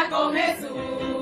[0.00, 1.19] fiesta con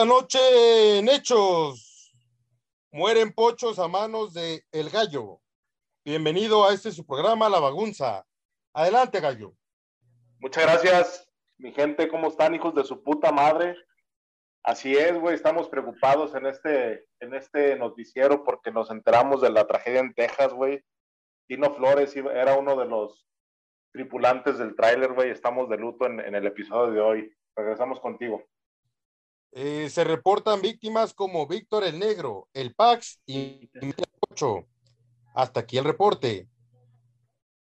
[0.00, 2.14] Esta noche en Hechos
[2.90, 5.42] mueren pochos a manos de El Gallo.
[6.06, 8.24] Bienvenido a este su programa La Bagunza.
[8.72, 9.52] Adelante, Gallo.
[10.38, 12.08] Muchas gracias, mi gente.
[12.08, 13.76] ¿Cómo están, hijos de su puta madre?
[14.62, 15.34] Así es, güey.
[15.34, 20.54] Estamos preocupados en este, en este noticiero porque nos enteramos de la tragedia en Texas,
[20.54, 20.82] güey.
[21.46, 23.28] Tino Flores era uno de los
[23.92, 25.28] tripulantes del tráiler, güey.
[25.28, 27.36] Estamos de luto en el episodio de hoy.
[27.54, 28.42] Regresamos contigo.
[29.52, 34.66] Eh, se reportan víctimas como Víctor el Negro, el Pax y Miguel Pocho.
[35.34, 36.46] Hasta aquí el reporte.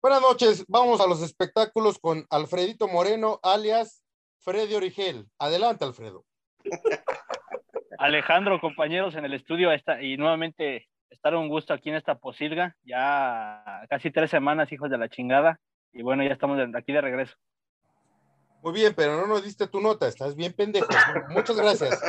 [0.02, 4.02] Buenas noches, vamos a los espectáculos con Alfredito Moreno, alias
[4.40, 5.26] Freddy Origel.
[5.38, 6.24] Adelante, Alfredo.
[7.98, 9.70] Alejandro, compañeros en el estudio,
[10.00, 14.98] y nuevamente estar un gusto aquí en esta posilga, ya casi tres semanas, hijos de
[14.98, 15.60] la chingada,
[15.92, 17.36] y bueno, ya estamos aquí de regreso.
[18.62, 20.88] Muy bien, pero no nos diste tu nota, estás bien pendejo.
[21.30, 22.00] Muchas gracias.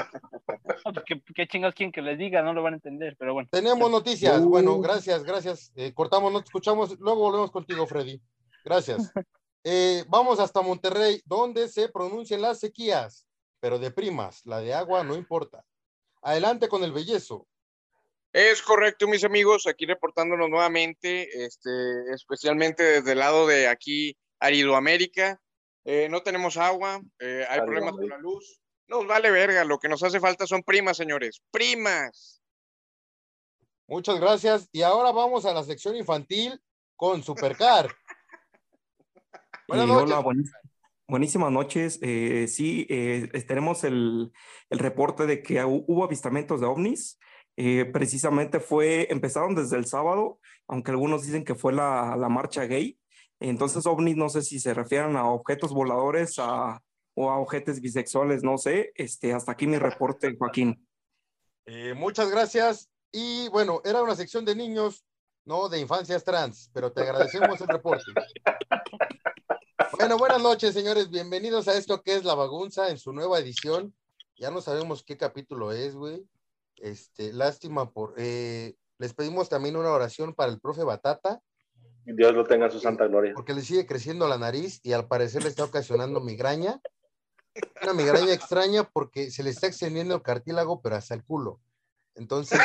[0.85, 2.41] No, pues, ¿Qué, qué chingados quieren que les diga?
[2.41, 3.49] No lo van a entender, pero bueno.
[3.51, 4.43] Tenemos noticias.
[4.43, 5.71] Bueno, gracias, gracias.
[5.75, 6.97] Eh, cortamos, no te escuchamos.
[6.99, 8.21] Luego volvemos contigo, Freddy.
[8.63, 9.11] Gracias.
[9.69, 13.27] Eh, vamos hasta Monterrey, donde se pronuncian las sequías,
[13.59, 14.45] pero de primas.
[14.45, 15.65] La de agua no importa.
[16.21, 17.45] Adelante con el bellezo.
[18.31, 21.69] Es correcto, mis amigos, aquí reportándonos nuevamente, este,
[22.13, 25.41] especialmente desde el lado de aquí, Aridoamérica.
[25.89, 28.59] Eh, no tenemos agua, eh, hay problemas con la luz.
[28.89, 31.41] Nos vale verga, lo que nos hace falta son primas, señores.
[31.49, 32.41] Primas.
[33.87, 34.67] Muchas gracias.
[34.73, 36.61] Y ahora vamos a la sección infantil
[36.97, 37.87] con Supercar.
[39.69, 40.13] Buenas Eh, noches.
[40.13, 40.35] hola,
[41.07, 41.99] buenísimas noches.
[42.01, 44.33] Eh, sí, eh, tenemos el,
[44.69, 47.17] el reporte de que hu- hubo avistamientos de ovnis.
[47.55, 52.65] Eh, precisamente fue, empezaron desde el sábado, aunque algunos dicen que fue la, la marcha
[52.65, 52.99] gay.
[53.39, 56.43] Entonces, ovnis, no sé si se refieren a objetos voladores o
[57.29, 58.91] a objetos bisexuales, no sé.
[58.95, 60.87] Este, hasta aquí mi reporte, Joaquín.
[61.65, 62.89] Eh, muchas gracias.
[63.11, 65.05] Y bueno, era una sección de niños,
[65.45, 68.05] no de infancias trans, pero te agradecemos el reporte.
[69.97, 71.09] Bueno, buenas noches, señores.
[71.09, 73.95] Bienvenidos a esto que es La Bagunza en su nueva edición.
[74.37, 76.27] Ya no sabemos qué capítulo es, güey.
[76.75, 78.13] Este, lástima por.
[78.17, 81.41] eh, les pedimos también una oración para el profe Batata,
[82.13, 83.33] Dios lo tenga en su santa gloria.
[83.35, 86.79] porque le sigue creciendo la nariz y al parecer le está ocasionando migraña.
[87.81, 91.59] Una migraña extraña porque se le está extendiendo el cartílago, pero hasta el culo.
[92.15, 92.59] Entonces,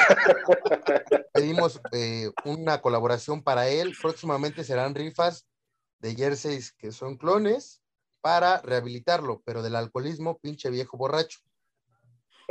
[1.32, 3.94] pedimos eh, una colaboración para él.
[4.00, 5.46] Próximamente serán rifas
[5.98, 7.82] de jerseys que son clones
[8.20, 11.40] para rehabilitarlo, pero del alcoholismo, pinche viejo borracho.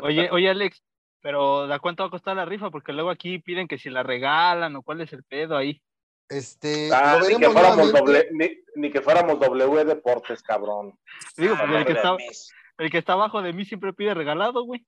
[0.01, 0.83] Oye, oye, Alex,
[1.21, 2.69] pero ¿da cuánto va a costar la rifa?
[2.69, 5.81] Porque luego aquí piden que si la regalan o cuál es el pedo ahí.
[6.31, 10.97] Este, Ah, lo ni, que fuéramos doble, ni, ni que fuéramos W Deportes, cabrón.
[11.35, 12.51] Digo, Ah, el que, está, mames.
[12.77, 14.85] el que está abajo de mí siempre pide regalado, güey.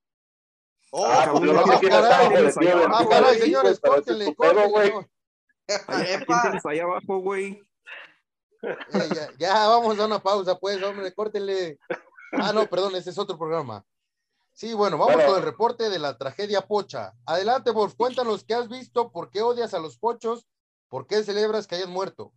[0.90, 4.68] Oh, Ah, pues no sé quién está abajo de ti, Ah, caray, señores, córtenle, córtenle,
[4.68, 4.90] güey.
[4.92, 5.08] no.
[5.88, 7.62] ¿A quién tienes ahí abajo, güey?
[8.62, 11.78] Eh, ya, ya, vamos a una pausa, pues, hombre, córtenle.
[12.32, 13.84] Ah, no, perdón, ese es otro programa.
[14.54, 15.28] Sí, bueno, vamos Bueno.
[15.30, 17.12] con el reporte de la tragedia pocha.
[17.26, 20.46] Adelante, Wolf, cuéntanos qué has visto, por qué odias a los pochos,
[20.94, 22.32] por qué celebras que hayan muerto.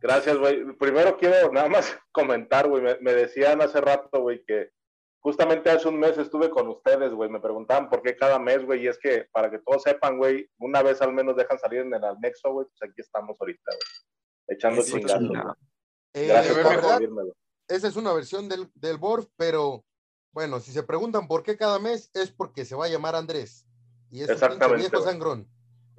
[0.00, 0.64] Gracias, güey.
[0.78, 2.80] Primero quiero nada más comentar, güey.
[2.80, 4.70] Me, me decían hace rato, güey, que
[5.18, 7.28] justamente hace un mes estuve con ustedes, güey.
[7.28, 8.84] Me preguntaban por qué cada mes, güey.
[8.84, 11.92] Y es que, para que todos sepan, güey, una vez al menos dejan salir en
[11.92, 12.68] el anexo, güey.
[12.68, 14.56] Pues aquí estamos ahorita, güey.
[14.56, 15.18] Echando Eso, chingazos.
[15.18, 15.42] chinga.
[15.42, 15.54] güey.
[16.12, 17.34] Eh, Gracias por verdad, recibirme, güey.
[17.66, 19.84] esa es una versión del, del Borf, pero
[20.30, 23.66] bueno, si se preguntan por qué cada mes, es porque se va a llamar Andrés.
[24.08, 25.10] Y es un Exactamente, viejo güey.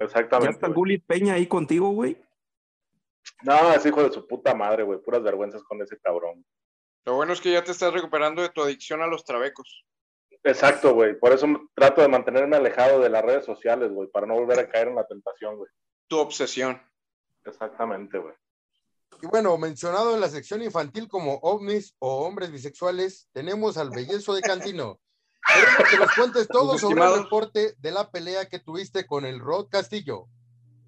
[0.00, 0.52] ¿Ya Exactamente.
[0.52, 0.68] está.
[0.68, 2.20] Bully Peña ahí contigo, güey?
[3.42, 5.00] No, es hijo de su puta madre, güey.
[5.00, 6.44] Puras vergüenzas con ese cabrón.
[7.04, 9.84] Lo bueno es que ya te estás recuperando de tu adicción a los trabecos.
[10.44, 11.18] Exacto, güey.
[11.18, 14.68] Por eso trato de mantenerme alejado de las redes sociales, güey, para no volver a
[14.68, 15.70] caer en la tentación, güey.
[16.08, 16.80] Tu obsesión.
[17.44, 18.34] Exactamente, güey.
[19.22, 24.34] Y bueno, mencionado en la sección infantil como ovnis o hombres bisexuales, tenemos al bellezo
[24.34, 24.98] de Cantino.
[25.90, 29.40] Que nos cuentes todo Mis sobre el reporte de la pelea que tuviste con el
[29.40, 30.26] Rod Castillo.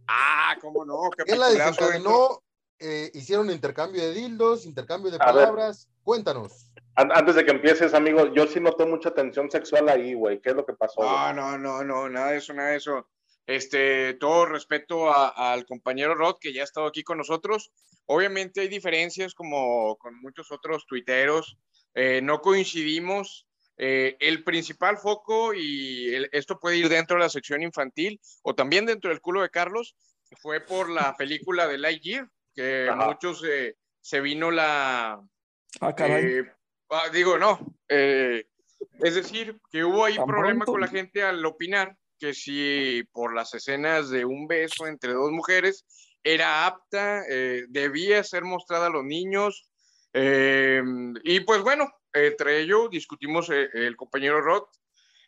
[0.07, 2.43] Ah, cómo no, qué Él la desencadenó
[2.79, 5.35] eh, hicieron intercambio de dildos, intercambio de A ver.
[5.45, 5.89] palabras.
[6.03, 6.69] Cuéntanos.
[6.97, 10.41] An- Antes de que empieces, amigo, yo sí noté mucha tensión sexual ahí, güey.
[10.41, 11.01] ¿Qué es lo que pasó?
[11.03, 13.09] No, no, no, no, nada de eso, nada de eso.
[13.47, 17.73] Este, todo respeto a- al compañero Rod, que ya ha estado aquí con nosotros.
[18.07, 21.57] Obviamente hay diferencias como con muchos otros tuiteros.
[21.95, 23.47] eh, no coincidimos.
[23.85, 28.55] Eh, el principal foco, y el- esto puede ir dentro de la sección infantil o
[28.55, 29.97] también dentro del culo de Carlos,
[30.41, 33.07] fue por la película de Lightyear, que Ajá.
[33.09, 35.21] muchos eh, se vino la,
[35.81, 36.25] Ah, caray.
[36.25, 36.53] eh,
[36.91, 37.59] ah, digo, no.
[37.89, 40.73] es decir, que hubo ahí problema pronto.
[40.73, 45.33] con la gente al opinar que si por las escenas de un beso entre dos
[45.33, 45.85] mujeres
[46.23, 49.69] era apta, eh, debía ser mostrada a los niños.
[50.15, 50.83] eh,
[51.25, 54.71] y pues bueno, entre ello discutimos eh, el compañero Roth.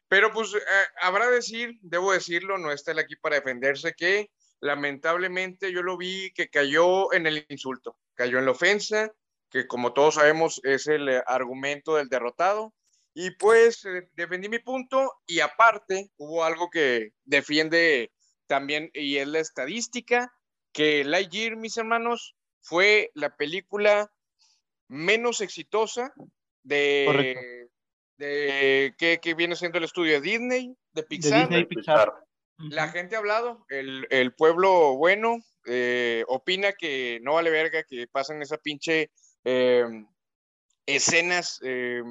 [0.09, 0.61] Pero pues eh,
[1.01, 6.33] habrá decir, debo decirlo, no está él aquí para defenderse, que lamentablemente yo lo vi
[6.33, 9.13] que cayó en el insulto, cayó en la ofensa,
[9.51, 12.75] que como todos sabemos es el eh, argumento del derrotado.
[13.17, 13.85] Y pues
[14.15, 18.11] defendí mi punto y aparte hubo algo que defiende
[18.49, 20.33] también y es la estadística,
[20.73, 24.11] que Lightyear, mis hermanos, fue la película
[24.89, 26.13] menos exitosa
[26.65, 27.41] de, Correcto.
[28.19, 31.49] de que, que viene siendo el estudio de Disney, de Pixar.
[31.49, 31.65] Disney.
[31.67, 32.13] Pixar.
[32.59, 38.07] La gente ha hablado, el, el pueblo bueno eh, opina que no vale verga que
[38.07, 39.11] pasen esa pinche
[39.45, 39.85] eh,
[40.87, 42.03] escenas eh,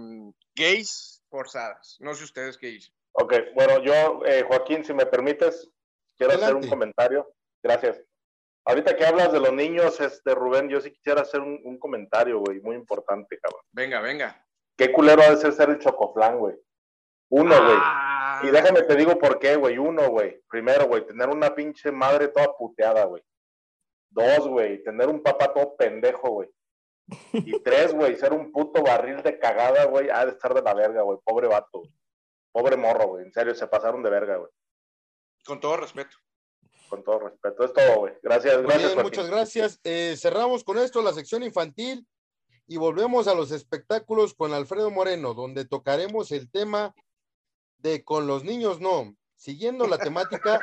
[0.55, 1.97] gays forzadas.
[1.99, 2.93] No sé ustedes qué dicen.
[3.13, 5.69] Ok, bueno, yo, eh, Joaquín, si me permites,
[6.17, 7.31] quiero hacer un comentario.
[7.61, 8.01] Gracias.
[8.65, 12.39] Ahorita que hablas de los niños, este Rubén, yo sí quisiera hacer un, un comentario,
[12.39, 13.61] güey, muy importante, cabrón.
[13.71, 14.42] Venga, venga.
[14.77, 16.55] Qué culero ha de ser ser el chocoflán, güey.
[17.29, 17.77] Uno, güey.
[17.79, 19.77] Ah, Y déjame te digo por qué, güey.
[19.77, 20.41] Uno, güey.
[20.49, 23.23] Primero, güey, tener una pinche madre toda puteada, güey.
[24.09, 26.49] Dos, güey, tener un papá todo pendejo, güey.
[27.33, 30.73] Y tres, güey, ser un puto barril de cagada, güey, ha de estar de la
[30.73, 31.17] verga, güey.
[31.23, 31.83] Pobre vato.
[32.51, 33.25] Pobre morro, güey.
[33.25, 34.51] En serio, se pasaron de verga, güey.
[35.45, 36.15] Con todo respeto.
[36.89, 37.63] Con todo respeto.
[37.63, 38.13] Es todo, güey.
[38.21, 39.79] Gracias, gracias, bien, muchas gracias.
[39.83, 42.07] Eh, cerramos con esto la sección infantil
[42.67, 46.95] y volvemos a los espectáculos con Alfredo Moreno, donde tocaremos el tema
[47.77, 49.15] de con los niños no.
[49.35, 50.59] Siguiendo la temática,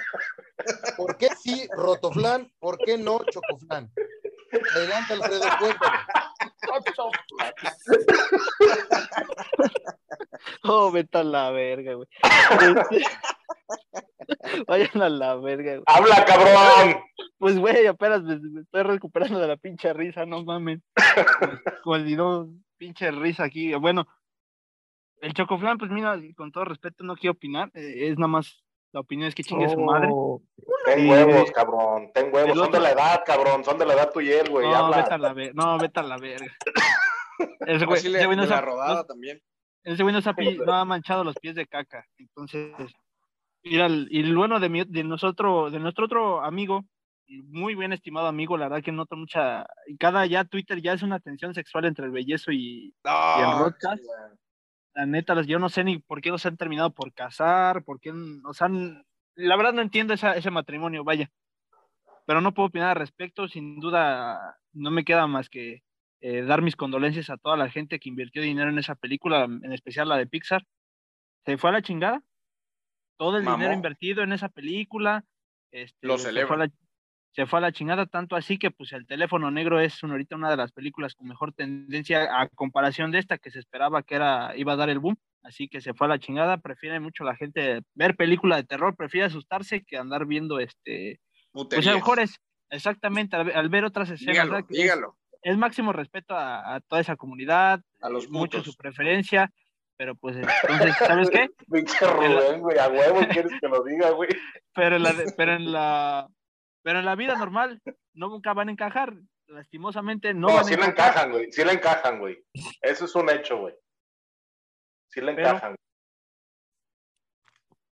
[0.97, 2.51] ¿por qué sí Rotoflan?
[2.59, 3.93] ¿Por qué no Chocoflan?
[4.75, 6.01] Adelante, Alfredo, cuéntanos.
[10.65, 12.09] Oh, vete a la verga, güey.
[14.67, 15.85] Vayan a la verga, güey.
[15.87, 17.03] ¡Habla, cabrón!
[17.39, 20.81] Pues, güey, apenas me, me estoy recuperando de la pinche risa, no mames.
[21.83, 22.49] Como si no,
[22.79, 23.75] pinche risa aquí.
[23.75, 24.07] Bueno,
[25.21, 27.71] el Chocoflan, pues mira, con todo respeto, no quiero opinar.
[27.75, 30.09] eh, es nada más, la opinión es que chingue su madre.
[30.11, 30.43] Oh,
[30.85, 32.11] Ten Y- huevos, cabrón.
[32.13, 32.57] Ten huevos.
[32.59, 33.65] Son de la edad, cabrón.
[33.65, 34.67] Son de la edad tuya, güey.
[34.69, 34.97] No, Habla.
[34.99, 35.53] vete a la verga.
[35.55, 36.47] No, vete a la verga.
[37.67, 39.41] Ese güey, le- ese güey no la ha- rodada no- también.
[39.85, 40.21] ese güey no,
[40.67, 42.05] no ha manchado los pies de caca.
[42.19, 42.71] Entonces,
[43.63, 46.85] mira, el- y el bueno de, mi- de nosotros, de nuestro otro amigo,
[47.29, 51.03] muy bien estimado amigo, la verdad que noto mucha, y cada ya Twitter ya es
[51.03, 54.03] una tensión sexual entre el bellezo y No, el Rodcast?
[55.01, 58.01] La neta, yo no sé ni por qué no se han terminado por casar, por
[58.01, 58.13] qué,
[58.45, 58.69] o sea,
[59.35, 61.31] la verdad no entiendo esa- ese matrimonio, vaya.
[62.27, 65.83] Pero no puedo opinar al respecto, sin duda no me queda más que
[66.23, 69.73] eh, dar mis condolencias a toda la gente que invirtió dinero en esa película, en
[69.73, 70.67] especial la de Pixar.
[71.47, 72.23] Se fue a la chingada.
[73.19, 75.25] Todo el dinero invertido en esa película.
[75.73, 76.55] Este, Lo se fue, celebro.
[76.55, 76.71] a la,
[77.33, 80.37] se fue a la chingada tanto así que pues el teléfono negro es una- ahorita
[80.37, 84.17] una de las películas con mejor tendencia a comparación de esta que se esperaba que
[84.17, 87.23] era iba a dar el boom así que se fue a la chingada prefiere mucho
[87.25, 91.21] la gente ver película de terror prefiere asustarse que andar viendo este
[91.53, 91.95] pues a lo Puterías.
[91.95, 92.37] mejor es
[92.69, 95.17] exactamente al, ver- al ver otras escenas Dígalo, dígalo.
[95.43, 99.51] es, máximo respeto a, a toda esa comunidad A los eh, mucho su preferencia
[99.97, 102.79] pero pues entonces sabes qué Pinche Rubén, güey.
[102.79, 104.31] A huevo quieres que lo diga, güey.
[104.75, 106.27] pero en la pero en la
[106.83, 107.81] pero en la vida normal
[108.15, 109.15] no nunca van a encajar
[109.47, 111.53] lastimosamente no, No, van a sí le encajar encajan, güey.
[111.53, 112.45] Sí le encajan, güey.
[112.81, 113.75] Eso es un hecho, güey.
[115.09, 115.77] Sí le Pero- encajan.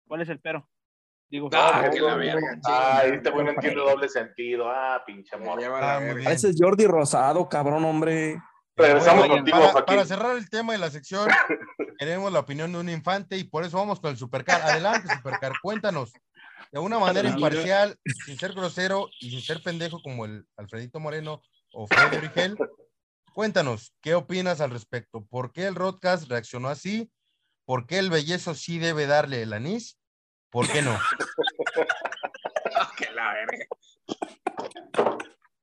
[0.08, 0.70] ¿Cuál es el pero?
[1.30, 4.70] Digo, Ah, No, que no, la verga, Ay, este no entiende doble sentido.
[4.70, 8.40] Ah, pinche lleva la Ah, ese es Jordi Rosado, cabrón, hombre.
[8.78, 11.28] Regresamos Bueno, contigo, para, para cerrar el tema de la sección,
[11.98, 14.62] queremos la opinión de un infante y por eso vamos con el Supercar.
[14.62, 16.14] Adelante, Supercar, cuéntanos.
[16.76, 21.42] De una manera imparcial, sin ser grosero y sin ser pendejo como el Alfredito Moreno
[21.72, 22.58] o Freddy Origel,
[23.34, 25.26] cuéntanos, ¿qué opinas al respecto?
[25.26, 27.10] ¿Por qué el Rodcast reaccionó así?
[27.64, 29.98] ¿Por qué el bellezo sí debe darle el anís?
[30.50, 31.00] ¿Por qué no?
[32.98, 33.68] Que la verga.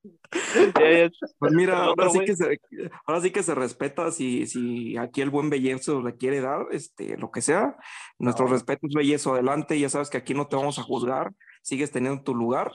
[1.39, 2.61] Pues mira, ahora sí, que se,
[3.07, 7.17] ahora sí que se respeta si, si aquí el buen bellezo le quiere dar, este,
[7.19, 7.77] lo que sea.
[8.19, 11.33] Nuestro respeto es bellezo adelante, ya sabes que aquí no te vamos a juzgar,
[11.63, 12.73] sigues teniendo tu lugar.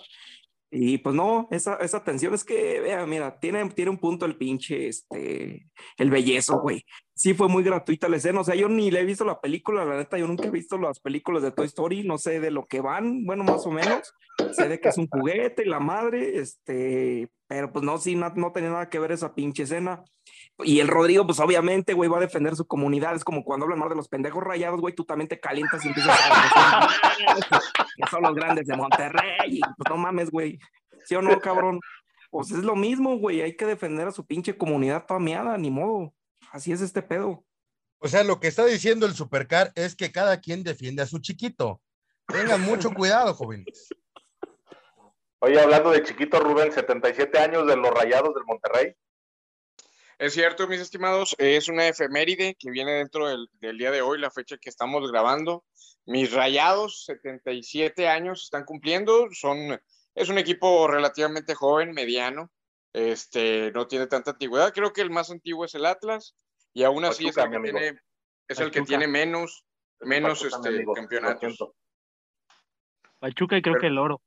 [0.69, 4.35] Y pues no, esa, esa tensión es que, vea, mira, tiene, tiene un punto el
[4.35, 6.83] pinche, este, el bellezo, güey.
[7.15, 9.85] Sí fue muy gratuita la escena, o sea, yo ni le he visto la película,
[9.85, 12.65] la neta, yo nunca he visto las películas de Toy Story, no sé de lo
[12.67, 14.13] que van, bueno, más o menos,
[14.51, 18.29] sé de que es un juguete y la madre, este, pero pues no, sí, no,
[18.35, 20.03] no tenía nada que ver esa pinche escena.
[20.59, 23.15] Y el Rodrigo, pues obviamente, güey, va a defender su comunidad.
[23.15, 25.89] Es como cuando hablan más de los pendejos rayados, güey, tú también te calientas y
[25.89, 27.59] empiezas a decir,
[27.97, 29.57] que son los grandes de Monterrey.
[29.57, 30.59] Y, pues no mames, güey.
[31.05, 31.79] ¿Sí o no, cabrón?
[32.31, 33.41] Pues es lo mismo, güey.
[33.41, 36.13] Hay que defender a su pinche comunidad toda miada, ni modo.
[36.51, 37.45] Así es este pedo.
[37.99, 41.19] O sea, lo que está diciendo el Supercar es que cada quien defiende a su
[41.19, 41.81] chiquito.
[42.27, 43.89] Tengan mucho cuidado, jóvenes.
[45.39, 48.95] Oye, hablando de chiquito Rubén, 77 años de los Rayados del Monterrey.
[50.19, 54.19] Es cierto, mis estimados, es una efeméride que viene dentro del, del día de hoy,
[54.19, 55.63] la fecha que estamos grabando.
[56.05, 59.27] Mis rayados, 77 años, están cumpliendo.
[59.31, 59.79] Son,
[60.15, 62.51] es un equipo relativamente joven, mediano.
[62.93, 64.73] Este, no tiene tanta antigüedad.
[64.73, 66.35] Creo que el más antiguo es el Atlas.
[66.73, 67.99] Y aún así Pachuca, es el que tiene,
[68.47, 69.65] es el que tiene menos,
[69.99, 71.57] menos Pachuca, este, campeonatos.
[73.19, 74.21] Pachuca y creo Pero- que el oro.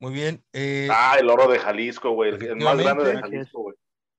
[0.00, 0.44] Muy bien.
[0.52, 2.32] eh, Ah, el oro de Jalisco, güey.
[2.32, 3.20] El, más grande de.
[3.20, 3.71] Jalisco, güey.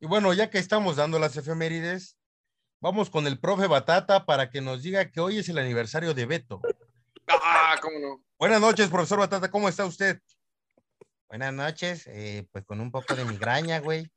[0.04, 2.18] Y bueno, ya que estamos dando las efemérides,
[2.82, 6.26] vamos con el profe Batata para que nos diga que hoy es el aniversario de
[6.26, 6.62] Beto.
[7.30, 8.22] Ah, cómo no.
[8.38, 10.20] Buenas noches, profesor Batata, ¿cómo está usted?
[11.30, 14.12] Buenas noches, eh, pues con un poco de migraña, güey.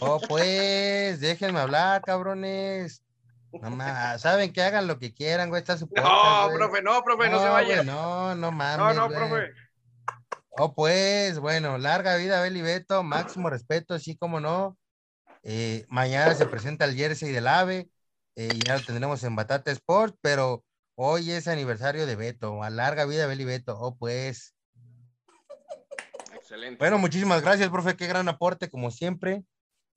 [0.00, 3.04] Oh, pues, déjenme hablar, cabrones.
[3.52, 6.56] No más, saben que hagan lo que quieran, güey, está su No, güey.
[6.56, 7.74] profe, no, profe, no, se vaya.
[7.74, 8.78] güey, no, no mames.
[8.78, 9.18] no, no, güey.
[9.18, 9.52] profe.
[10.52, 14.78] Oh, pues, bueno, larga vida, Beli Beto, máximo respeto, así como no.
[15.42, 17.90] Eh, mañana se presenta el jersey del AVE,
[18.36, 22.70] eh, y ya lo tendremos en Batata Sport, pero hoy es aniversario de Beto, a
[22.70, 23.78] larga vida, Beli Beto.
[23.78, 24.54] Oh, pues.
[26.34, 26.78] Excelente.
[26.78, 29.44] Bueno, muchísimas gracias, profe, qué gran aporte, como siempre,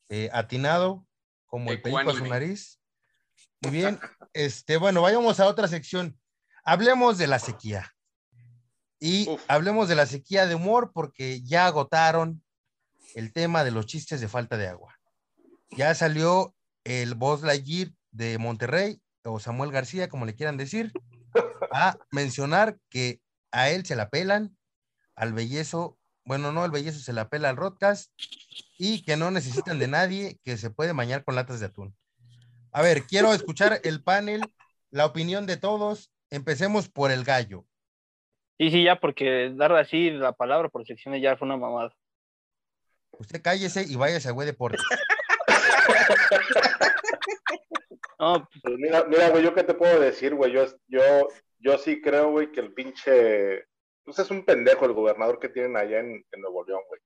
[0.09, 1.05] eh, atinado,
[1.45, 2.79] como el perico a su nariz.
[3.62, 4.00] Muy bien,
[4.33, 6.19] este, bueno, vayamos a otra sección.
[6.65, 7.93] Hablemos de la sequía.
[9.00, 9.43] Y Uf.
[9.47, 12.43] hablemos de la sequía de humor porque ya agotaron
[13.15, 14.97] el tema de los chistes de falta de agua.
[15.75, 16.53] Ya salió
[16.84, 20.92] el Boss Lightyear de Monterrey, o Samuel García, como le quieran decir,
[21.72, 24.56] a mencionar que a él se la pelan,
[25.15, 28.12] al bellezo, bueno, no, el bellezo se la pela al Rodcast,
[28.77, 31.96] y que no necesitan de nadie, que se puede bañar con latas de atún.
[32.72, 34.42] A ver, quiero escuchar el panel,
[34.89, 36.12] la opinión de todos.
[36.32, 37.65] Empecemos por el gallo.
[38.58, 41.96] Sí, sí, ya, porque dar así la palabra por secciones ya fue una mamada.
[43.12, 44.82] Usted cállese y váyase a Güey Deportes.
[48.20, 50.52] No, Pues mira, mira, güey, yo qué te puedo decir, güey.
[50.52, 51.02] Yo, yo,
[51.60, 53.66] yo sí creo, güey, que el pinche.
[54.04, 57.02] Pues es un pendejo el gobernador que tienen allá en, en Nuevo León, güey.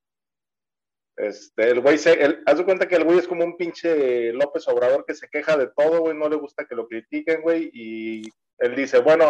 [1.17, 2.13] Este, el güey se.
[2.23, 5.27] El, haz de cuenta que el güey es como un pinche López Obrador que se
[5.27, 6.15] queja de todo, güey.
[6.15, 7.69] No le gusta que lo critiquen, güey.
[7.73, 8.21] Y
[8.59, 9.25] él dice, bueno,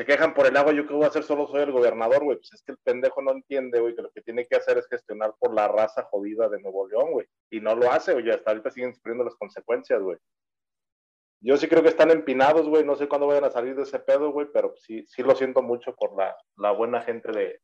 [0.00, 0.72] se quejan por el agua.
[0.72, 2.38] Yo qué voy a hacer, solo soy el gobernador, güey.
[2.38, 4.88] Pues es que el pendejo no entiende, güey, que lo que tiene que hacer es
[4.88, 7.26] gestionar por la raza jodida de Nuevo León, güey.
[7.50, 8.30] Y no lo hace, güey.
[8.30, 10.16] Hasta ahorita siguen sufriendo las consecuencias, güey.
[11.42, 12.82] Yo sí creo que están empinados, güey.
[12.82, 15.60] No sé cuándo vayan a salir de ese pedo, güey, pero sí, sí lo siento
[15.60, 17.60] mucho por la, la buena gente de,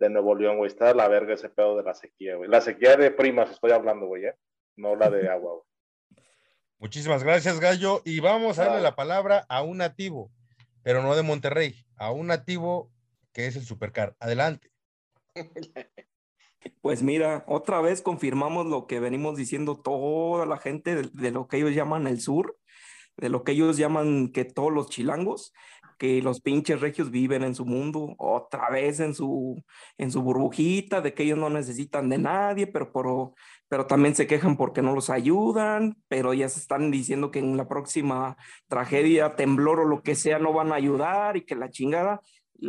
[0.00, 0.66] de Nuevo León, güey.
[0.68, 2.50] Está de la verga ese pedo de la sequía, güey.
[2.50, 4.34] La sequía de primas estoy hablando, güey, ¿eh?
[4.74, 6.24] No la de agua, güey.
[6.78, 8.02] Muchísimas gracias, Gallo.
[8.04, 8.82] Y vamos a darle Ah.
[8.82, 10.32] la palabra a un nativo,
[10.84, 12.92] pero no de Monterrey, a un nativo
[13.32, 14.14] que es el Supercar.
[14.20, 14.70] Adelante.
[16.80, 21.58] Pues mira, otra vez confirmamos lo que venimos diciendo toda la gente de, lo que
[21.58, 22.58] ellos llaman el sur,
[23.18, 25.52] de lo que ellos llaman que todos los chilangos,
[25.98, 29.62] que los pinches regios viven en su mundo, otra vez en su,
[29.98, 33.34] en su burbujita, de que ellos no necesitan de nadie, pero, pero,
[33.68, 37.56] pero también se quejan porque no los ayudan, pero ya se están diciendo que en
[37.56, 38.36] la próxima
[38.68, 42.20] tragedia, temblor o lo que sea, no van a ayudar y que la chingada.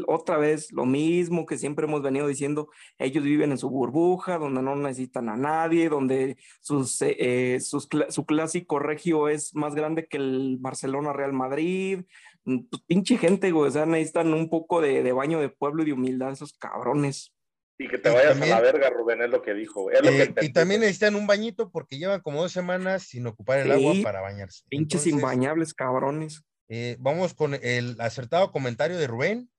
[0.07, 4.61] Otra vez lo mismo que siempre hemos venido diciendo, ellos viven en su burbuja, donde
[4.61, 10.17] no necesitan a nadie, donde sus, eh, sus su clásico regio es más grande que
[10.17, 12.01] el Barcelona Real Madrid.
[12.45, 15.83] Mm, pues, pinche gente, güey, o sea, necesitan un poco de, de baño de pueblo
[15.83, 17.31] y de humildad esos cabrones.
[17.77, 19.91] Y que te Y vayas también- a la verga, Rubén, es lo que dijo.
[19.91, 23.27] Es lo que Eh, y también necesitan un bañito porque llevan como dos semanas sin
[23.27, 24.63] ocupar el Sí, agua para bañarse.
[24.69, 26.43] Pinches Entonces, imbañables cabrones.
[26.69, 29.49] eh, vamos con el acertado comentario de Rubén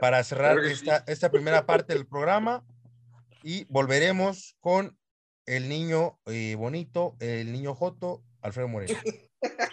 [0.00, 2.64] para cerrar esta, esta primera parte del programa.
[3.42, 4.96] Y volveremos con
[5.46, 8.98] el niño eh, bonito, el niño Joto, Alfredo Moreno.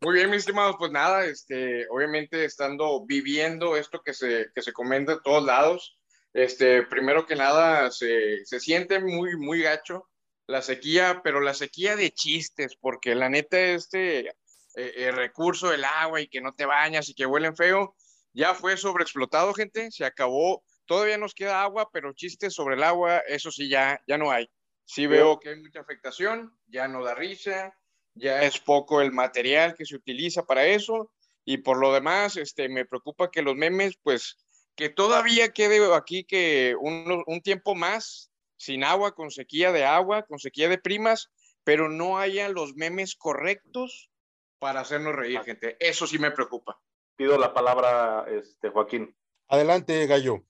[0.00, 4.72] Muy bien, mis estimados, pues nada, este, obviamente estando viviendo esto que se, que se
[4.72, 5.98] comenta en todos lados,
[6.32, 10.08] este, primero que nada se, se siente muy, muy gacho
[10.46, 14.32] la sequía, pero la sequía de chistes, porque la neta este eh,
[14.74, 17.94] el recurso del agua y que no te bañas y que huelen feo,
[18.32, 23.18] ya fue sobreexplotado, gente, se acabó, todavía nos queda agua, pero chistes sobre el agua,
[23.26, 24.48] eso sí, ya, ya no hay.
[24.84, 27.76] Sí veo que hay mucha afectación, ya no da risa,
[28.18, 31.10] ya es poco el material que se utiliza para eso,
[31.44, 34.36] y por lo demás, este, me preocupa que los memes, pues,
[34.74, 40.24] que todavía quede aquí que un, un tiempo más sin agua, con sequía de agua,
[40.24, 41.30] con sequía de primas,
[41.64, 44.10] pero no haya los memes correctos
[44.58, 45.76] para hacernos reír, gente.
[45.80, 46.80] Eso sí me preocupa.
[47.16, 49.16] Pido la palabra, este, Joaquín.
[49.48, 50.44] Adelante, Gallo.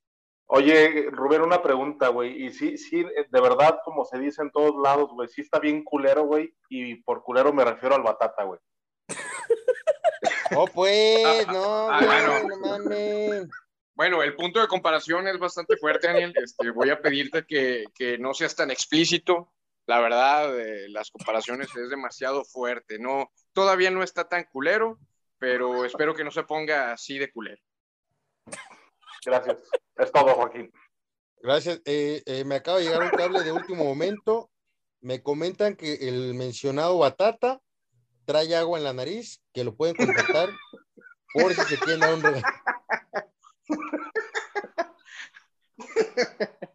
[0.51, 2.47] Oye, Rubén, una pregunta, güey.
[2.47, 5.85] Y sí, sí, de verdad, como se dice en todos lados, güey, sí está bien
[5.85, 6.55] culero, güey.
[6.71, 8.59] Y por culero me refiero al batata, güey.
[10.57, 12.49] Oh, pues, no, Ah, güey, bueno.
[12.49, 13.49] no mames.
[13.95, 16.33] Bueno, el punto de comparación es bastante fuerte, Daniel.
[16.43, 19.53] Este, voy a pedirte que, que no seas tan explícito.
[19.87, 22.99] La verdad, eh, las comparaciones es demasiado fuerte.
[22.99, 24.99] No, todavía no está tan culero,
[25.39, 27.61] pero espero que no se ponga así de culero.
[29.29, 29.59] Gracias.
[29.97, 30.73] Es todo, Joaquín.
[31.43, 31.83] Gracias.
[31.85, 34.51] Eh, eh, me acaba de llegar un cable de último momento.
[35.01, 37.61] Me comentan que el mencionado Batata
[38.25, 40.49] trae agua en la nariz, que lo pueden contactar
[41.35, 42.43] por si se quieren dar un regalo.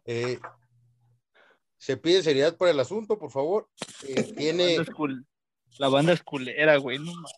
[0.06, 0.38] Eh,
[1.76, 3.68] se pide seriedad por el asunto, por favor.
[4.02, 4.76] Eh, La banda tiene,
[5.78, 6.98] La banda es culera, güey.
[6.98, 7.32] No mames,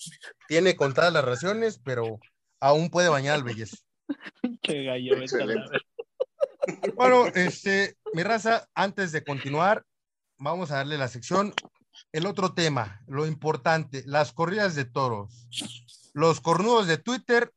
[0.47, 2.21] tiene contadas las raciones, pero
[2.61, 3.77] aún puede bañar al belleza.
[4.63, 5.17] qué gallo.
[5.17, 5.79] Excelente.
[6.97, 9.85] Bueno, este, mi raza, antes de continuar,
[10.39, 11.55] vamos a darle la sección.
[12.13, 15.49] El otro tema, lo importante, las corridas de toros,
[16.13, 17.53] los cornudos de Twitter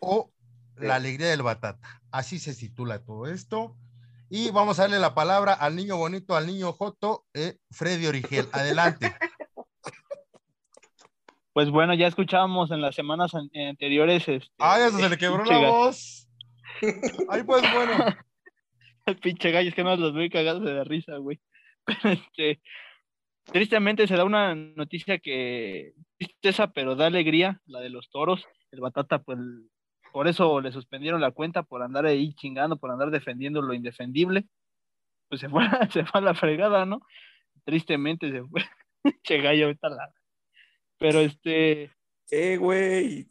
[0.00, 0.30] o
[0.76, 2.02] la alegría del batata.
[2.10, 3.76] Así se titula todo esto.
[4.30, 8.48] Y vamos a darle la palabra al niño bonito, al niño Joto, eh, Freddy Origel.
[8.52, 9.14] Adelante.
[11.58, 14.28] Pues bueno, ya escuchábamos en las semanas an- anteriores.
[14.28, 16.28] Este, Ay, eso se le quebró la voz.
[17.28, 17.94] Ay, pues bueno.
[19.20, 21.40] Pinche gallo, es que no los veo cagados de la risa, güey.
[21.84, 22.60] Pero este,
[23.46, 28.44] tristemente se da una noticia que tristeza, pero da alegría, la de los toros.
[28.70, 29.40] El Batata, pues,
[30.12, 34.44] por eso le suspendieron la cuenta, por andar ahí chingando, por andar defendiendo lo indefendible.
[35.28, 37.00] Pues se fue, se fue a la fregada, ¿no?
[37.64, 38.62] Tristemente se fue.
[39.02, 40.12] Pinche gallo, a la-
[40.98, 41.90] Pero este,
[42.30, 43.28] Eh, güey.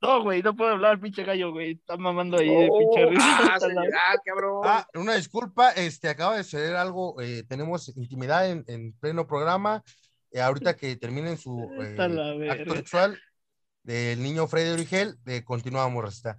[0.00, 1.72] no, güey, no puedo hablar, pinche gallo, güey.
[1.72, 3.22] Está mamando ahí de pinche risa.
[3.52, 4.62] Ah, vete a la- seriedad, cabrón.
[4.64, 9.82] Ah, una disculpa, este, acaba de suceder algo, eh, tenemos intimidad en, en pleno programa,
[10.32, 13.18] eh, ahorita que terminen su eh, acto sexual
[13.84, 16.36] del niño Freddy Origel, eh, continuamos, Rasta.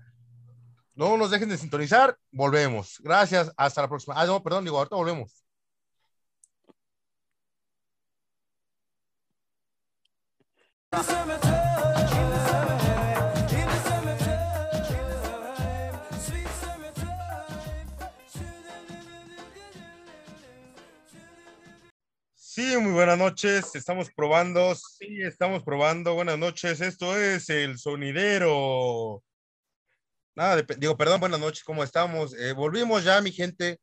[0.96, 3.00] No nos dejen de sintonizar, volvemos.
[3.02, 4.14] Gracias, hasta la próxima.
[4.20, 5.43] Ah, no, perdón, digo, ahorita volvemos.
[22.36, 23.74] Sí, muy buenas noches.
[23.74, 24.76] Estamos probando.
[24.76, 26.14] Sí, estamos probando.
[26.14, 26.80] Buenas noches.
[26.82, 29.24] Esto es el sonidero.
[30.36, 31.64] Nada, digo, perdón, buenas noches.
[31.64, 32.36] ¿Cómo estamos?
[32.36, 33.80] Eh, volvimos ya, mi gente.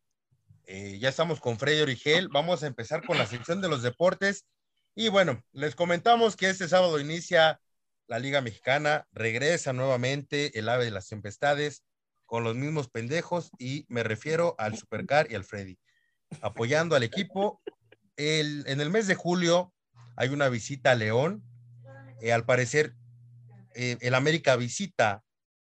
[0.67, 2.29] Eh, ya estamos con Freddy Origel.
[2.29, 4.47] Vamos a empezar con la sección de los deportes.
[4.95, 7.61] Y bueno, les comentamos que este sábado inicia
[8.07, 9.07] la Liga Mexicana.
[9.13, 11.85] Regresa nuevamente el ave de las tempestades
[12.27, 15.79] con los mismos pendejos y me refiero al Supercar y al Freddy.
[16.43, 17.61] Apoyando al equipo
[18.17, 19.73] en el mes de julio
[20.17, 21.43] hay una visita a León.
[22.21, 22.95] Eh, al parecer,
[23.75, 25.25] eh, el América visita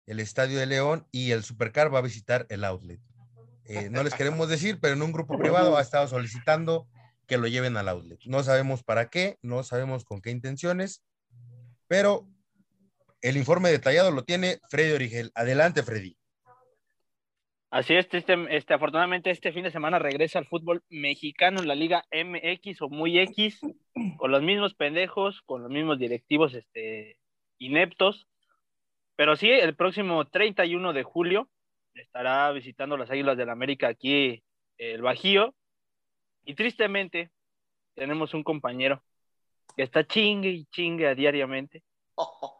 [0.06, 3.00] el Estadio de León y el Supercar va a visitar el Outlet.
[3.66, 6.90] Eh, no les queremos decir, pero en un grupo privado ha estado solicitando
[7.32, 8.20] que lo lleven al Outlet.
[8.26, 11.02] No sabemos para qué, no sabemos con qué intenciones,
[11.88, 12.28] pero
[13.22, 15.32] el informe detallado lo tiene Freddy Origel.
[15.34, 16.18] Adelante, Freddy.
[17.70, 21.76] Así es, este, este, afortunadamente este fin de semana regresa al fútbol mexicano en la
[21.76, 23.62] Liga MX o muy X,
[24.18, 27.18] con los mismos pendejos, con los mismos directivos este,
[27.60, 28.28] ineptos.
[29.16, 31.50] Pero sí, el próximo 31 de julio
[31.94, 34.44] estará visitando las Águilas del América aquí
[34.78, 35.56] el Bajío.
[36.46, 37.32] Y tristemente
[37.96, 39.04] tenemos un compañero
[39.76, 41.84] que está chingue y chingue a diariamente,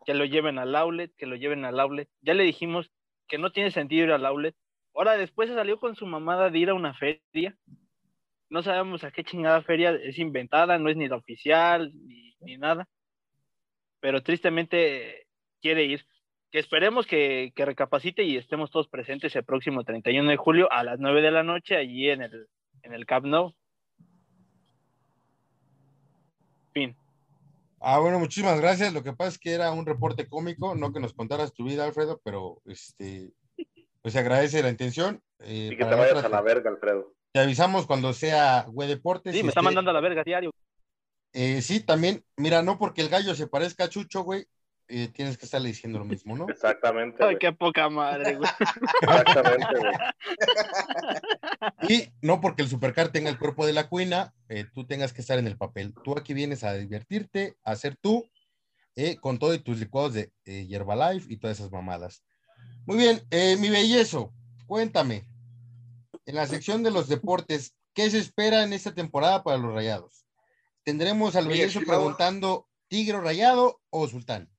[0.06, 2.10] que lo lleven al outlet, que lo lleven al outlet.
[2.22, 2.92] Ya le dijimos
[3.28, 4.56] que no tiene sentido ir al outlet,
[4.94, 7.56] Ahora después se salió con su mamada de ir a una feria.
[8.50, 12.58] No sabemos a qué chingada feria es inventada, no es ni la oficial ni, ni
[12.58, 12.88] nada.
[14.00, 15.28] Pero tristemente
[15.62, 16.06] quiere ir.
[16.52, 20.84] Que esperemos que, que recapacite y estemos todos presentes el próximo 31 de julio a
[20.84, 22.48] las 9 de la noche allí en el,
[22.84, 23.26] en el Camp.
[26.74, 26.96] Fin.
[27.84, 28.94] Ah, bueno, muchísimas gracias.
[28.94, 31.84] Lo que pasa es que era un reporte cómico, no que nos contaras tu vida,
[31.86, 33.32] Alfredo, pero este,
[34.02, 35.22] pues se agradece la intención.
[35.40, 37.14] eh, Y que te vayas otras- a la verga, Alfredo.
[37.34, 39.34] Te avisamos cuando sea Güey Deportes.
[39.36, 40.52] Sí, me está este, mandando a la verga diario.
[41.34, 44.46] eh, sí, también, mira, no porque el gallo se parezca a Chucho, güey,
[44.92, 46.48] eh, tienes que estarle diciendo lo mismo, ¿no?
[46.50, 47.24] Exactamente.
[47.24, 48.50] Ay, qué poca madre, güey.
[49.02, 49.94] Exactamente, güey.
[51.90, 55.22] Y no porque el supercar tenga el cuerpo de la cuina, eh, tú tengas que
[55.22, 55.94] estar en el papel.
[56.04, 58.30] Tú aquí vienes a divertirte, a ser tú,
[58.96, 62.24] eh, con todo y tus licuados de eh, Herbalife y todas esas mamadas.
[62.86, 64.34] Muy bien, eh, mi bellezo,
[64.68, 65.26] cuéntame,
[66.26, 70.26] en la sección de los deportes, ¿qué se espera en esta temporada para los rayados?
[70.84, 74.51] ¿Tendremos al bellezo preguntando tigre rayado o sultán?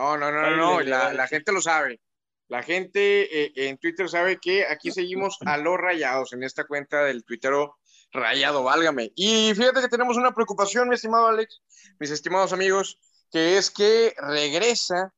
[0.00, 2.00] No, no, no, no, no, la, la gente lo sabe.
[2.48, 7.04] La gente eh, en Twitter sabe que aquí seguimos a los rayados en esta cuenta
[7.04, 7.76] del tuitero
[8.10, 9.12] rayado, válgame.
[9.14, 11.60] Y fíjate que tenemos una preocupación, mi estimado Alex,
[11.98, 12.98] mis estimados amigos,
[13.30, 15.12] que es que regresa,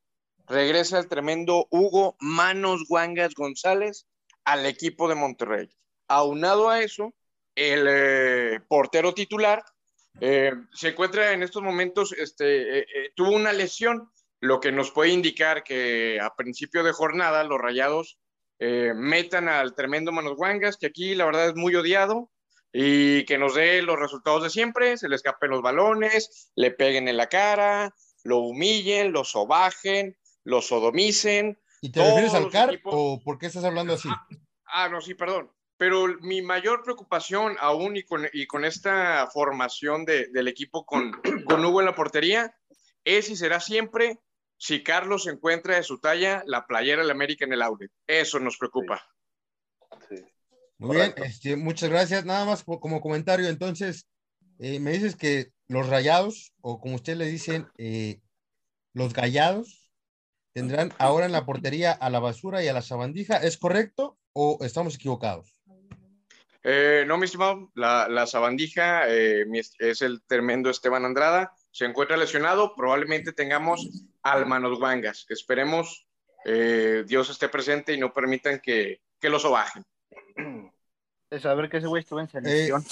[0.47, 4.05] regresa el tremendo Hugo Manos Guangas González
[4.43, 5.69] al equipo de Monterrey.
[6.09, 7.13] Aunado a eso,
[7.55, 9.63] el eh, portero titular
[10.19, 14.11] eh, se encuentra en estos momentos, este, tuvo una lesión,
[14.43, 18.19] lo que nos puede indicar que a principio de jornada los rayados
[18.59, 22.29] eh, metan al tremendo Manos Guangas, que aquí la verdad es muy odiado,
[22.73, 27.07] y que nos dé los resultados de siempre, se le escapen los balones, le peguen
[27.07, 27.93] en la cara,
[28.25, 31.57] lo humillen, lo sobajen, lo sodomicen.
[31.81, 34.09] ¿Y te refieres al CAR equipos- o por qué estás hablando así?
[34.65, 35.51] Ah, no, sí, perdón.
[35.77, 41.13] Pero mi mayor preocupación aún y con, y con esta formación de- del equipo con,
[41.45, 42.53] con Hugo en la portería
[43.05, 44.19] es y será siempre
[44.57, 47.89] si Carlos encuentra de su talla la playera del América en el audio.
[48.07, 49.05] Eso nos preocupa.
[50.09, 50.15] Sí.
[50.77, 52.25] Muy bien, este, muchas gracias.
[52.25, 54.07] Nada más como comentario, entonces,
[54.59, 58.19] eh, me dices que los rayados, o como ustedes le dicen, eh,
[58.93, 59.91] los gallados,
[60.53, 63.37] tendrán ahora en la portería a la basura y a la sabandija.
[63.37, 65.63] ¿Es correcto o estamos equivocados?
[66.63, 69.45] Eh, no, mi estimado, la, la sabandija eh,
[69.79, 71.53] es el tremendo Esteban Andrada.
[71.71, 72.75] Se encuentra lesionado.
[72.75, 73.89] Probablemente tengamos
[74.23, 75.25] al Manos Guangas.
[75.29, 76.07] Esperemos
[76.45, 79.85] eh, Dios esté presente y no permitan que, que lo sobajen.
[81.29, 82.29] De saber que ese güey estuvo en Eh,
[82.69, 82.83] selección.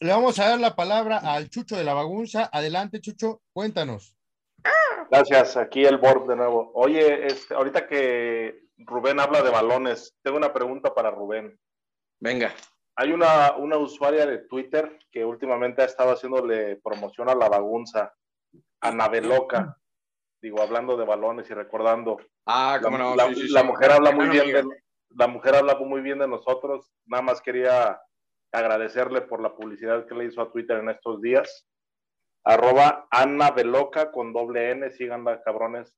[0.00, 2.48] le, le vamos a dar la palabra al Chucho de la Bagunza.
[2.52, 4.14] Adelante, Chucho, cuéntanos.
[5.10, 6.70] Gracias, aquí el board de nuevo.
[6.74, 11.58] Oye, este, ahorita que Rubén habla de balones, tengo una pregunta para Rubén.
[12.20, 12.54] Venga.
[12.94, 18.12] Hay una, una usuaria de Twitter que últimamente ha estado haciéndole promoción a la bagunza,
[18.80, 19.78] a Naveloca.
[20.40, 22.16] Digo, hablando de balones y recordando.
[22.46, 23.16] Ah, La, cómo no.
[23.16, 23.66] la- sí, sí, la sí.
[23.66, 24.64] mujer habla muy bien de,
[25.10, 26.90] la mujer habla muy bien de nosotros.
[27.06, 28.00] Nada más quería
[28.52, 31.66] agradecerle por la publicidad que le hizo a Twitter en estos días.
[32.44, 35.94] Arroba Ana Veloca con doble N, síganla, cabrones.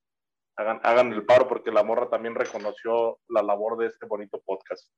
[0.57, 4.89] Hagan, hagan el paro porque la morra también reconoció la labor de este bonito podcast.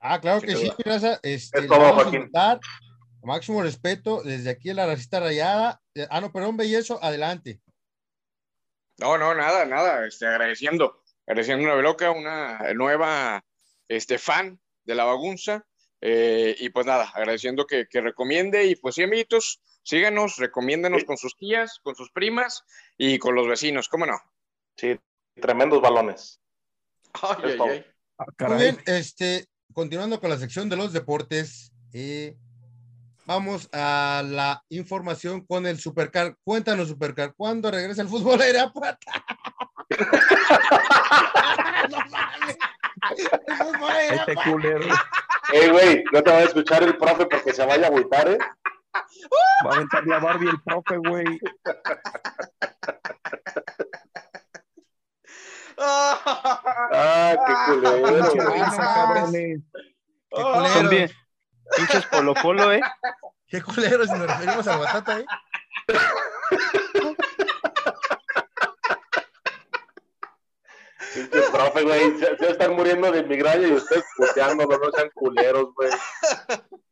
[0.00, 2.22] Ah, claro que sí, raza, Este, Es todo, Joaquín.
[2.22, 2.58] invitar.
[3.22, 5.80] Máximo respeto desde aquí en la racista rayada.
[6.08, 7.60] Ah, no, perdón, bellezo, adelante.
[9.00, 10.06] No, no, nada, nada.
[10.06, 11.02] Este, agradeciendo.
[11.26, 13.44] Agradeciendo a una Veloca, una nueva
[13.88, 15.66] este, fan de la bagunza.
[16.02, 18.66] Eh, y pues nada, agradeciendo que, que recomiende.
[18.66, 21.06] Y pues sí, amiguitos, síganos, recomiéndanos Sí.
[21.06, 22.64] con sus tías, con sus primas
[22.96, 23.88] y con los vecinos.
[23.88, 24.18] ¿Cómo no?
[24.76, 24.98] Sí,
[25.40, 26.40] tremendos balones.
[27.14, 27.68] Ay, Es ay, todo.
[27.68, 27.86] ay.
[28.18, 32.36] Ah, Muy bien, este, continuando con la sección de los deportes, eh,
[33.30, 36.34] vamos a la información con el Supercar.
[36.42, 39.06] Cuéntanos, Supercar, ¿cuándo regresa el fútbol a Irapuato?
[41.90, 42.58] no mames.
[43.46, 44.84] El fútbol a Este culero
[45.52, 48.38] Ey, güey, no te va a escuchar el profe porque se vaya a agüitar, ¿eh?
[49.64, 51.38] va a aventar la Barbie el profe, güey.
[55.78, 58.00] Ah, qué culero.
[58.00, 58.22] Güey.
[58.54, 59.60] risa, cabrones.
[59.72, 60.88] Qué Son culero.
[60.90, 61.10] bien.
[61.76, 62.80] Pinches polo polo, ¿eh?
[63.46, 65.26] Qué culero si nos referimos al batata, ¿eh?
[71.14, 72.18] Pinche profe, güey.
[72.18, 75.90] Se, se están muriendo de migraña y ustedes puteándolo, no sean culeros, güey.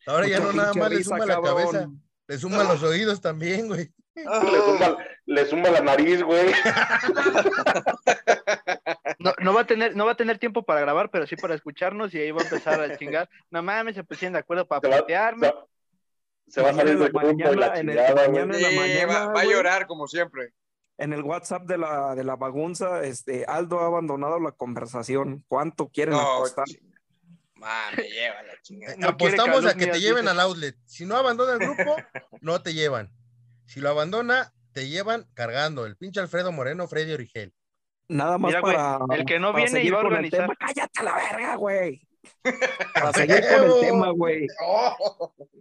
[0.07, 1.55] Ahora ya no nada más le suma la cabrón.
[1.57, 1.89] cabeza,
[2.27, 3.93] le suma los oídos también, güey.
[4.15, 6.53] Le zumba, le zumba la nariz, güey.
[9.19, 11.55] No, no va a tener, no va a tener tiempo para grabar, pero sí para
[11.55, 13.29] escucharnos y ahí va a empezar a chingar.
[13.51, 15.53] No mames, se pusieron de acuerdo para putearme.
[16.47, 18.57] se va- a salir Mañana del en la grupo y la mañana, en el- mañana
[18.57, 20.53] en la Sí, mañana, va, va a llorar como siempre.
[20.97, 25.45] En el WhatsApp de la, de la bagunza, este, Aldo ha abandonado la conversación.
[25.47, 26.65] ¿Cuánto quieren No, apostar?
[27.55, 28.97] Mame, lleva la chingada.
[28.97, 30.31] No Apostamos a que te lleven dice.
[30.31, 30.77] al outlet.
[30.87, 31.97] Si no abandona el grupo,
[32.41, 33.11] no te llevan.
[33.67, 35.85] Si lo abandona, te llevan cargando.
[35.87, 37.53] El pinche Alfredo Moreno, Freddy Origel.
[38.09, 38.99] Nada más Mira, güey, para.
[39.17, 40.41] el que no viene seguir iba a organizar.
[40.43, 40.57] tema.
[40.59, 42.09] Cállate a la verga, güey.
[42.95, 44.47] Para seguir con el tema, güey.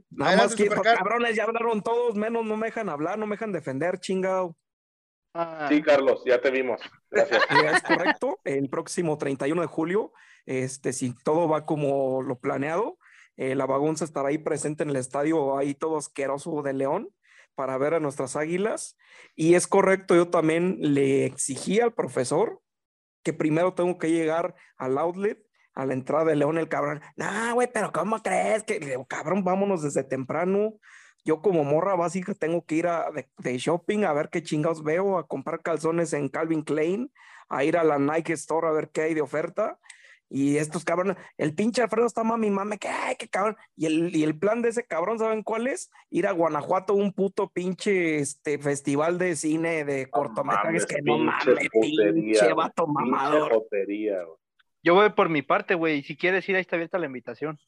[0.09, 0.97] Nada más que Supercar.
[0.97, 4.55] cabrones ya hablaron todos, menos no me dejan hablar, no me dejan defender, chingado.
[5.33, 6.81] Ah, Sí, Carlos, ya te vimos.
[7.11, 7.43] Gracias.
[7.51, 10.13] Y es correcto, el próximo 31 de julio,
[10.45, 12.97] este, si todo va como lo planeado,
[13.35, 17.09] eh, la bagunza estará ahí presente en el estadio, ahí todo asqueroso de León,
[17.57, 18.95] para ver a nuestras águilas.
[19.35, 22.61] Y es correcto, yo también le exigí al profesor
[23.23, 25.43] que primero tengo que llegar al outlet,
[25.73, 27.01] a la entrada de León, el cabrón.
[27.15, 30.75] No, güey, pero ¿cómo crees que, Le digo, cabrón, vámonos desde temprano?
[31.25, 34.83] Yo como morra básica tengo que ir a, de, de shopping a ver qué chingados
[34.83, 37.11] veo, a comprar calzones en Calvin Klein,
[37.49, 39.79] a ir a la Nike Store a ver qué hay de oferta.
[40.29, 43.55] Y estos cabrones, el pinche Alfredo está mami, mame, que ay, qué cabrón.
[43.75, 45.89] Y el, y el plan de ese cabrón, ¿saben cuál es?
[46.09, 51.25] Ir a Guanajuato, un puto pinche este, festival de cine de cortometrajes que no pinche
[51.25, 53.67] mames, putería, pinche vato mamador.
[54.83, 55.99] Yo voy por mi parte, güey.
[55.99, 57.59] y Si quieres ir, ahí está abierta la invitación.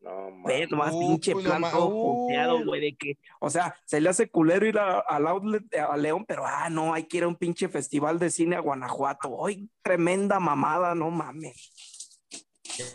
[0.00, 0.70] No, mames.
[0.70, 2.26] nomás Uy, pinche plan todo uy.
[2.28, 5.94] puteado, güey, de que, o sea, se le hace culero ir a- al outlet a
[5.96, 9.46] León, pero ah, no, hay que ir a un pinche festival de cine a Guanajuato.
[9.46, 12.18] ¡Ay, tremenda mamada, no mames!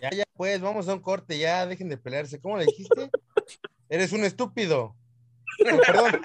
[0.02, 2.42] Ya, ya, pues, vamos a un corte, ya, dejen de pelearse.
[2.42, 3.10] ¿Cómo le dijiste?
[3.90, 4.96] Eres un estúpido.
[5.64, 6.22] No, perdón.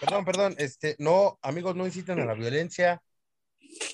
[0.00, 0.54] Perdón, perdón.
[0.58, 3.02] Este, no, amigos, no inciten a la violencia.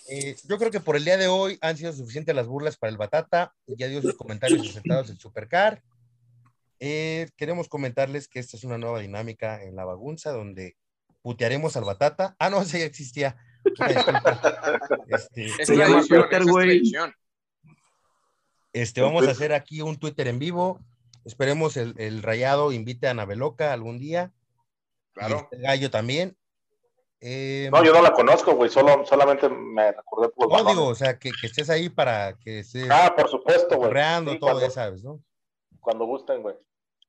[0.08, 2.90] Eh, yo creo que por el día de hoy han sido suficientes las burlas para
[2.90, 3.54] el Batata.
[3.66, 5.82] Ya dio sus comentarios aceptados el Supercar.
[6.78, 10.76] Eh, queremos comentarles que esta es una nueva dinámica en la bagunza donde
[11.22, 12.36] putearemos al Batata.
[12.38, 13.36] Ah, no, ya existía.
[15.08, 16.82] Este, Es Se llama Twitter, güey.
[18.72, 20.80] Este, vamos a hacer aquí un Twitter en vivo.
[21.24, 24.32] Esperemos el, el rayado invite a Naveloca algún día.
[24.32, 25.48] Y Claro.
[25.50, 26.36] este gallo también.
[27.20, 28.70] Eh, No, yo no la conozco, güey.
[28.70, 32.36] Solo, solamente me recordé por los no, digo, o sea, que, que estés ahí para
[32.38, 33.88] que estés Ah, por supuesto, güey.
[33.88, 35.22] correando Sí, todo, ya sabes, ¿no?
[35.80, 36.56] cuando gusten, güey.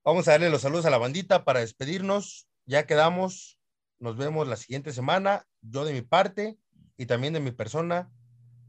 [0.04, 2.48] Vamos a darle los saludos a la bandita para despedirnos.
[2.66, 3.60] Ya quedamos.
[3.98, 5.48] Nos vemos la siguiente semana.
[5.62, 6.58] Yo de mi parte
[6.96, 8.12] y también de mi persona.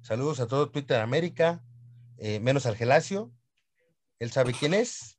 [0.00, 1.62] Saludos a todo Twitter América,
[2.16, 3.30] eh, menos al Gelacio.
[4.18, 5.18] Él sabe quién es.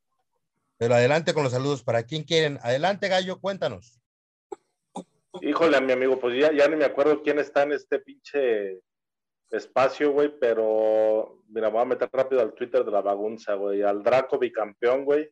[0.78, 1.84] Pero adelante con los saludos.
[1.84, 2.60] ¿Para quién quieren?
[2.64, 3.99] Adelante, Gallo, cuéntanos.
[5.42, 8.82] Híjole, mi amigo, pues ya, ya ni me acuerdo quién está en este pinche
[9.52, 13.82] espacio, güey, pero mira, me voy a meter rápido al Twitter de la bagunza, güey.
[13.82, 15.30] Al Draco bicampeón, güey.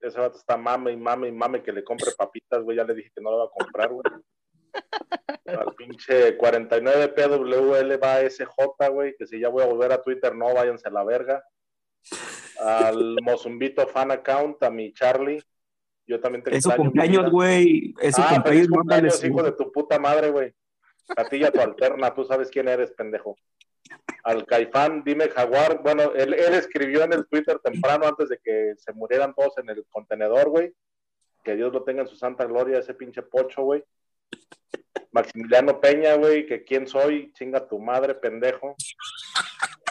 [0.00, 2.76] Ese vato está mame y mame y mame que le compre papitas, güey.
[2.76, 4.04] Ya le dije que no lo va a comprar, güey.
[5.46, 10.54] Al pinche 49PWL va SJ, güey, que si ya voy a volver a Twitter, no,
[10.54, 11.42] váyanse a la verga.
[12.60, 15.42] Al Mozumbito fan account, a mi Charlie.
[16.10, 17.94] Yo también te Es su extraño, mi cumpleaños, güey.
[18.02, 20.52] Es su Ah, cumpleaños, cumpleaños, hijo de tu puta madre, güey.
[21.16, 23.36] A ti y a tu alterna, tú sabes quién eres, pendejo.
[24.24, 25.80] Al Caifán, dime Jaguar.
[25.84, 29.70] Bueno, él, él escribió en el Twitter temprano antes de que se murieran todos en
[29.70, 30.74] el contenedor, güey.
[31.44, 33.84] Que Dios lo tenga en su santa gloria, ese pinche pocho, güey.
[35.12, 38.74] Maximiliano Peña, güey, que quién soy, chinga tu madre, pendejo.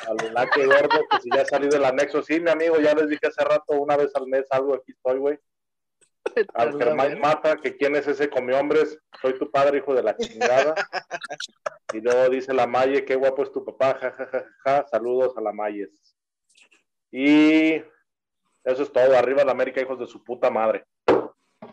[0.05, 3.27] Al Laque Gordo, que si ya salí del anexo, sí, mi amigo, ya les dije
[3.27, 5.39] hace rato, una vez al mes algo, aquí estoy, güey.
[6.53, 10.15] Al Germán Mata, que quién es ese come hombres, soy tu padre, hijo de la
[10.15, 10.75] chingada.
[11.91, 15.35] Y luego dice la Maye, qué guapo es tu papá, ja, ja, ja, ja, saludos
[15.35, 15.89] a la Mayes.
[17.11, 17.81] Y
[18.63, 20.85] eso es todo, arriba la América, hijos de su puta madre.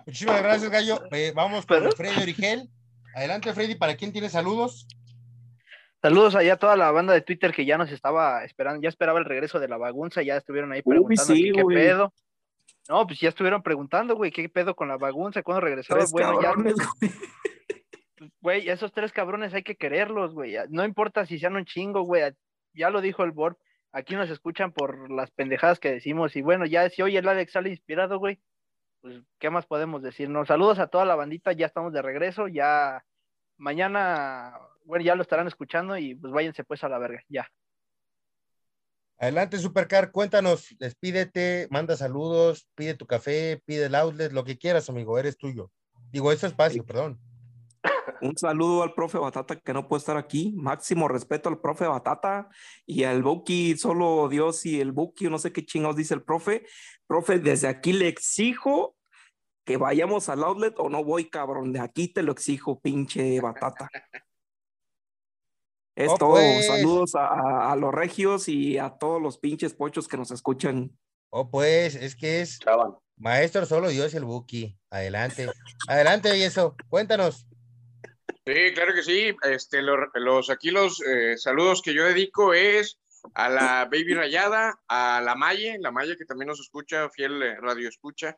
[0.06, 0.98] Muchísimas gracias, Gallo.
[1.12, 1.92] Eh, vamos con ¿Pero?
[1.92, 2.70] Freddy Origel.
[3.14, 4.86] Adelante, Freddy, ¿para quién tiene saludos?
[6.00, 9.18] Saludos allá a toda la banda de Twitter que ya nos estaba esperando, ya esperaba
[9.18, 11.76] el regreso de la bagunza, ya estuvieron ahí Uy, preguntando sí, qué güey.
[11.76, 12.12] pedo.
[12.88, 16.00] No, pues ya estuvieron preguntando, güey, qué pedo con la bagunza, cuándo regresaba.
[16.00, 17.12] Tres Bueno, ya, cabrones, güey.
[18.40, 20.56] güey, esos tres cabrones hay que quererlos, güey.
[20.70, 22.32] No importa si sean un chingo, güey.
[22.74, 23.56] Ya lo dijo el board.
[23.92, 26.36] Aquí nos escuchan por las pendejadas que decimos.
[26.36, 28.38] Y bueno, ya si hoy el Alex sale inspirado, güey,
[29.00, 30.28] pues, ¿qué más podemos decir?
[30.28, 32.48] No, saludos a toda la bandita, ya estamos de regreso.
[32.48, 33.04] Ya
[33.56, 37.48] mañana, bueno, ya lo estarán escuchando y pues váyanse pues a la verga, ya.
[39.18, 44.90] Adelante, Supercar, cuéntanos, despídete, manda saludos, pide tu café, pide el outlet, lo que quieras,
[44.90, 45.70] amigo, eres tuyo.
[46.10, 47.18] Digo, este espacio, perdón.
[48.20, 50.52] Un saludo al profe Batata que no puede estar aquí.
[50.56, 52.48] Máximo respeto al profe Batata
[52.84, 56.64] y al Buki, solo Dios y el Buki, no sé qué chingados dice el profe.
[57.06, 58.96] Profe, desde aquí le exijo
[59.64, 61.72] que vayamos al outlet o no voy, cabrón.
[61.72, 63.90] De aquí te lo exijo, pinche Batata.
[65.96, 66.30] Es Oh, todo.
[66.32, 66.66] pues.
[66.66, 70.96] Saludos a, los regios y a todos los pinches pochos que nos escuchan.
[71.30, 72.94] Oh, pues, es que es Chaval.
[73.16, 74.78] maestro solo Dios y el Buki.
[74.90, 75.48] Adelante.
[75.88, 76.76] Adelante, y eso.
[76.88, 77.48] Cuéntanos.
[78.46, 79.34] Sí, claro que sí.
[79.42, 82.98] Este, los, los- aquí los eh, saludos que yo dedico es
[83.34, 87.56] a la Baby Rayada, a la Maye, la Maye que también nos escucha, fiel eh,
[87.60, 88.36] radio escucha.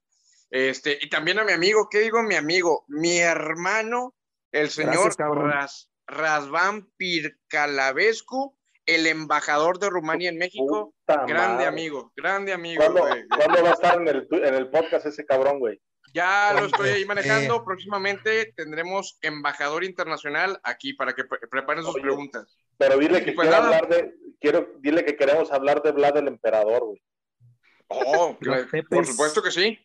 [0.50, 2.84] Este, y también a mi amigo, ¿qué digo mi amigo?
[2.88, 4.14] Mi hermano,
[4.50, 10.94] el señor Gracias, Razvan Pircalavescu, el embajador de Rumania en México.
[11.06, 11.66] Puta Grande madre.
[11.66, 12.82] amigo, grande amigo.
[12.82, 13.02] ¿Cuándo,
[13.62, 15.80] va a estar en el, tu- en el podcast ese cabrón, güey?
[16.14, 17.62] Ya lo estoy ahí manejando.
[17.64, 22.02] Próximamente tendremos embajador internacional aquí para que pre- preparen sus Oye.
[22.02, 22.58] preguntas.
[22.78, 23.76] Pero dile que Pues quiero nada.
[23.76, 27.02] hablar de, quiero, dile que queremos hablar de Vlad el Emperador, güey.
[27.88, 28.36] Oh,
[28.88, 29.78] por supuesto que sí.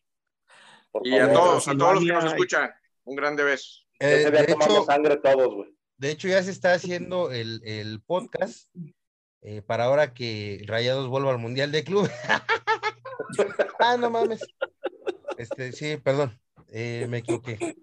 [0.92, 2.72] Por Y a todos, a todos los que nos escuchan,
[3.04, 3.82] un grande beso.
[4.00, 5.76] Eh, Ese día de, tomamos hecho, sangre todos, güey.
[5.98, 8.70] De hecho, ya se está haciendo el, el podcast
[9.42, 12.10] eh, para ahora que Rayados vuelva al Mundial de Club.
[13.80, 14.42] ah, no mames.
[15.38, 16.40] Este, sí, perdón.
[16.70, 17.76] eh, me equivoqué.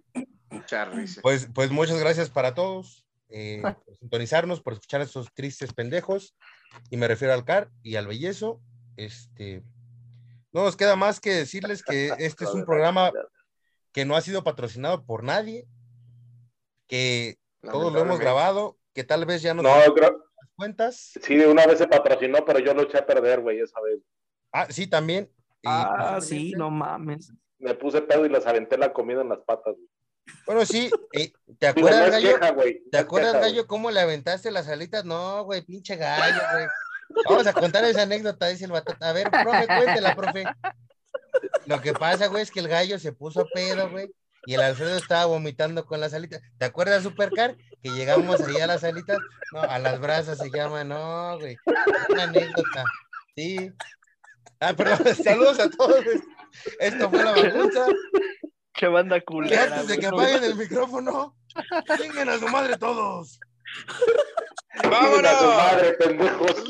[1.22, 6.36] Pues, pues muchas gracias para todos eh, por sintonizarnos, por escuchar a estos tristes pendejos.
[6.90, 8.60] Y me refiero al CAR y al Bellezo.
[8.96, 9.62] Este,
[10.52, 13.12] no nos queda más que decirles que este es un programa
[13.92, 15.66] que no ha sido patrocinado por nadie,
[16.86, 21.12] que todos lo hemos grabado, que tal vez ya no, No, creo, las cuentas.
[21.22, 24.00] sí, una vez se patrocinó, pero yo lo eché a perder, güey, esa vez.
[24.52, 25.30] Ah, sí, también.
[25.62, 27.32] Y Ah, posiblemente- sí, no mames.
[27.58, 29.88] Me puse pedo y les aventé la comida en las patas, güey.
[30.46, 31.66] Bueno, sí, eh, ¿te
[32.02, 32.28] acuerdas, Gallo?
[32.38, 32.80] queja, güey.
[32.84, 35.04] no ¿Te acuerdas, queja, Gallo, cómo le aventaste las alitas?
[35.04, 36.66] No, güey, pinche gallo, güey.
[37.28, 39.10] Vamos a contar esa anécdota, dice el batata.
[39.10, 40.44] A ver, profe, cuéntela, profe.
[41.66, 44.10] Lo que pasa, güey, es que el gallo se puso pedo, güey,
[44.46, 46.40] y el Alfredo estaba vomitando con las alitas.
[46.58, 47.56] ¿Te acuerdas, Supercar?
[47.82, 49.18] Que llegamos allá a las alitas,
[49.52, 51.56] no, a las brasas se llama, no, güey.
[52.10, 52.84] Una anécdota.
[53.36, 53.72] Sí.
[54.60, 56.04] Ah, perdón, saludos a todos.
[56.78, 57.86] Esto fue la bagunza.
[58.74, 59.64] Qué banda Y culera.
[59.64, 61.36] antes de que apaguen el micrófono,
[61.98, 63.38] chinguen a su madre todos.
[64.82, 65.56] Chinguen a su ¡Vámonos!
[65.56, 66.64] madre, pendejos.